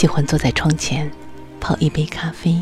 [0.00, 1.10] 喜欢坐在窗前，
[1.60, 2.58] 泡一杯咖啡，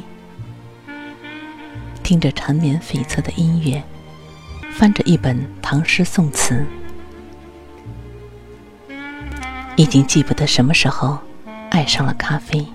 [2.02, 3.80] 听着缠绵悱恻的音乐，
[4.73, 6.66] 翻着一本唐诗宋词。
[9.77, 11.16] 已经记不得什么时候
[11.70, 12.66] 爱上了咖啡。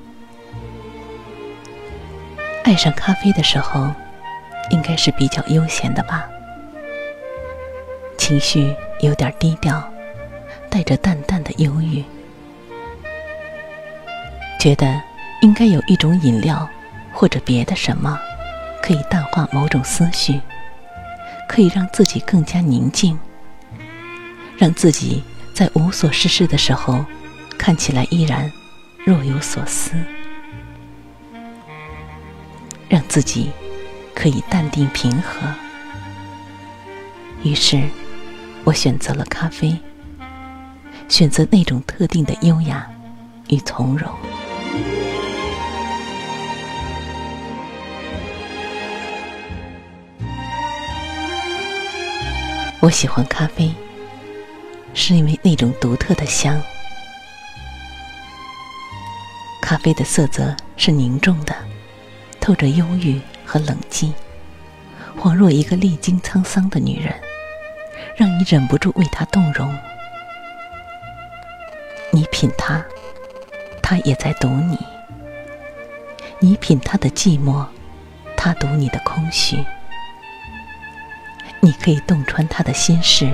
[2.63, 3.91] 爱上咖啡的时候，
[4.70, 6.26] 应该是比较悠闲的吧，
[8.18, 9.84] 情绪有点低调，
[10.70, 12.02] 带着淡淡的忧郁，
[14.63, 15.02] 觉得
[15.41, 16.70] 应该有一种饮料
[17.12, 18.17] 或者别的什么，
[18.81, 20.40] 可以淡化某种思绪，
[21.49, 23.20] 可以让自己更加宁静，
[24.57, 25.21] 让自己。
[25.54, 27.05] 在无所事事的时候，
[27.60, 28.49] 看起来依然
[29.05, 29.91] 若有所思，
[32.88, 33.51] 让自己
[34.16, 35.41] 可以淡定平和。
[37.43, 37.84] 于是，
[38.63, 39.77] 我选择了咖啡，
[41.10, 42.90] 选择那种特定的优雅
[43.49, 44.10] 与从容。
[52.82, 53.74] 我喜欢咖啡。
[54.96, 56.62] 是因为那种独特的香。
[59.60, 61.55] 咖啡的色泽是凝重的，
[62.40, 64.13] 透着忧郁和冷静，
[65.19, 67.12] 恍若一个历经沧桑的女人，
[68.16, 69.75] 让你忍不住为她动容。
[72.12, 72.85] 你品它，
[73.94, 74.75] 他也在读你；
[76.40, 77.63] 你品他的寂寞，
[78.35, 79.63] 他读你的空虚。
[81.59, 83.31] 你可以洞穿他的心事。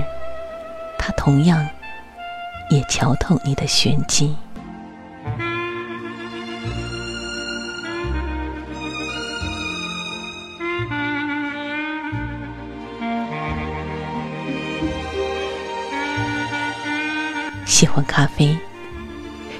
[0.98, 1.66] 他同样
[2.68, 4.36] 也瞧透你的玄机。
[17.64, 18.54] 喜欢咖啡，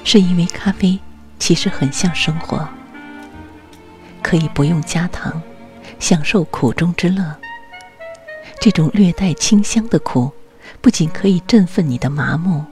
[0.05, 0.99] 是因为咖啡
[1.39, 2.69] 其实很像生活，
[4.23, 5.41] 可以不用加糖，
[5.99, 7.37] 享受苦中之乐。
[8.61, 10.31] 这种略带清香的苦。
[10.83, 12.65] 不仅可以振奋你的麻木，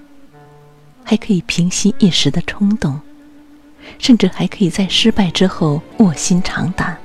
[1.04, 2.98] 还可以平息一时的冲动，
[3.98, 6.96] 甚至还可以在失败之后卧薪尝胆，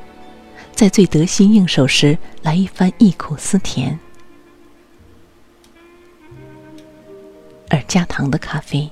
[0.74, 4.00] 在最得心应手时来一番忆苦思甜。
[7.70, 8.90] 而加糖的咖啡，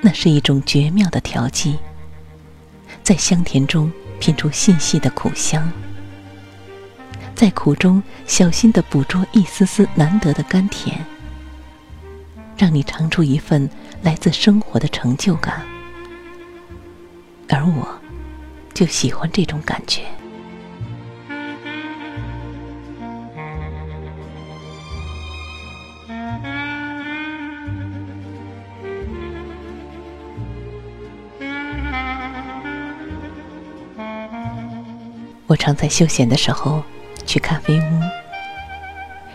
[0.00, 1.76] 那是一种绝妙的调剂，
[3.02, 5.70] 在香甜中品出细细的苦香。
[7.34, 11.04] 在苦中小心的捕捉一丝丝难得的甘甜，
[12.56, 13.68] 让你尝出一份
[14.02, 15.64] 来自生活的成就感。
[17.48, 17.88] 而我，
[18.74, 20.02] 就喜欢这种感觉。
[35.48, 36.84] 我常在休闲的时候。
[37.26, 38.00] 去咖啡屋，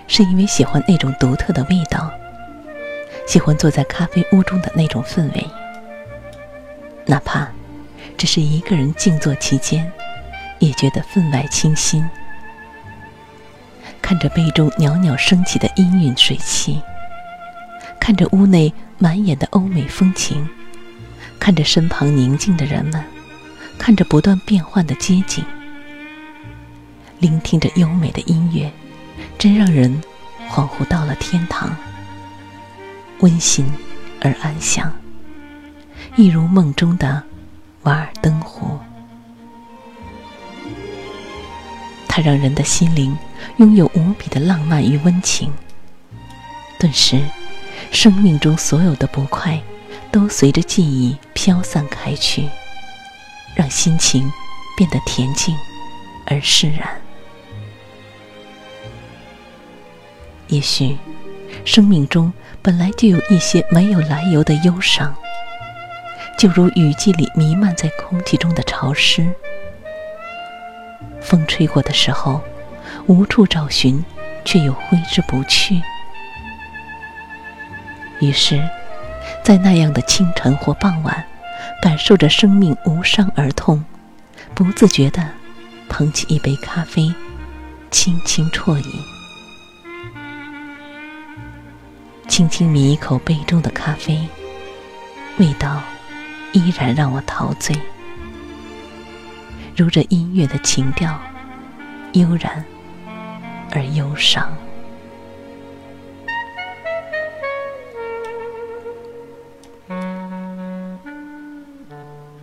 [0.07, 2.11] 是因为喜欢那种独特的味道，
[3.27, 5.47] 喜欢坐在咖啡屋中的那种氛围。
[7.05, 7.47] 哪怕
[8.17, 9.91] 只是一个人静坐其间，
[10.57, 12.03] 也觉得分外清新。
[14.01, 16.81] 看着杯中袅袅升起的氤氲水汽，
[17.99, 20.49] 看着屋内满眼的欧美风情，
[21.39, 23.03] 看着身旁宁静的人们，
[23.77, 25.45] 看着不断变换的街景。
[27.23, 28.69] 聆听着优美的音乐，
[29.39, 30.03] 真让人
[30.49, 31.73] 恍惚到了天堂，
[33.19, 33.65] 温馨
[34.19, 34.93] 而安详，
[36.17, 37.23] 一如梦中的
[37.83, 38.77] 瓦尔登湖。
[42.09, 43.17] 它让人的心灵
[43.55, 45.49] 拥有无比的浪漫与温情，
[46.77, 47.23] 顿时，
[47.89, 49.57] 生命中所有的不快
[50.11, 52.49] 都随着记忆飘散开去，
[53.55, 54.29] 让心情
[54.75, 55.55] 变得恬静
[56.25, 56.99] 而释然。
[60.53, 60.95] 也许，
[61.65, 65.11] 生命中本来就有一些没有来由的忧伤，
[66.37, 69.27] 就如雨季里弥漫在空气中的潮湿。
[71.19, 72.39] 风吹过的时候，
[73.07, 74.05] 无处找寻，
[74.45, 75.81] 却又挥之不去。
[78.19, 78.61] 于是，
[79.43, 81.25] 在那样的清晨或傍晚，
[81.81, 83.83] 感受着生命无伤而痛，
[84.53, 85.27] 不自觉地
[85.89, 87.11] 捧起一杯咖啡，
[87.89, 89.12] 轻轻啜饮。
[92.33, 94.27] 轻轻抿一口杯中的咖啡，
[95.37, 95.83] 味道
[96.51, 97.79] 依然让我陶醉，
[99.77, 101.15] 如这音乐的情调，
[102.13, 102.65] 悠然
[103.69, 104.51] 而忧伤。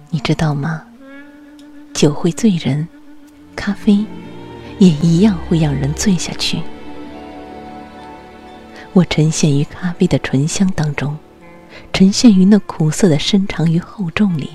[0.08, 0.84] 你知道吗？
[1.92, 2.86] 酒会醉人，
[3.56, 4.04] 咖啡
[4.78, 6.60] 也一样会让人醉下去。
[8.92, 11.16] 我沉陷于咖啡的醇香当中，
[11.92, 14.50] 沉陷于那苦涩的深长与厚重里。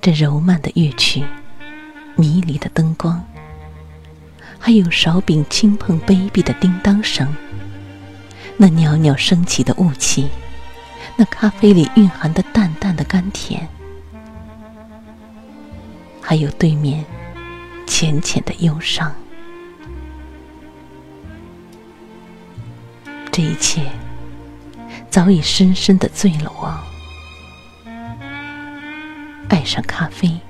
[0.00, 1.22] 这柔慢的乐曲，
[2.16, 3.22] 迷离的灯光，
[4.58, 7.28] 还有勺柄轻碰杯壁的叮当声，
[8.56, 10.28] 那袅袅升起的雾气，
[11.14, 13.68] 那咖啡里蕴含的淡淡的甘甜，
[16.22, 17.04] 还有对面
[17.86, 19.14] 浅浅的忧伤。
[23.38, 23.82] 这一切
[25.08, 26.76] 早已深深的醉了我，
[29.48, 30.40] 爱上咖啡，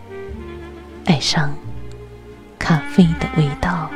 [1.05, 1.55] 爱上
[2.59, 3.91] 咖啡的味道。